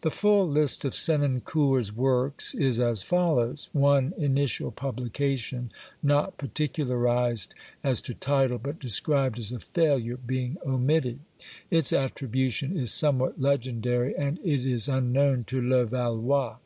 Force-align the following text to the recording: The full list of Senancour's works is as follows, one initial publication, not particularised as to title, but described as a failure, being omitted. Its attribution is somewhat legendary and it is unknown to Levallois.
The 0.00 0.10
full 0.10 0.48
list 0.48 0.86
of 0.86 0.94
Senancour's 0.94 1.92
works 1.94 2.54
is 2.54 2.80
as 2.80 3.02
follows, 3.02 3.68
one 3.74 4.14
initial 4.16 4.70
publication, 4.70 5.70
not 6.02 6.38
particularised 6.38 7.48
as 7.84 8.00
to 8.00 8.14
title, 8.14 8.56
but 8.56 8.80
described 8.80 9.38
as 9.38 9.52
a 9.52 9.60
failure, 9.60 10.16
being 10.16 10.56
omitted. 10.66 11.18
Its 11.70 11.92
attribution 11.92 12.74
is 12.74 12.90
somewhat 12.90 13.38
legendary 13.38 14.16
and 14.16 14.38
it 14.42 14.64
is 14.64 14.88
unknown 14.88 15.44
to 15.48 15.60
Levallois. 15.60 16.56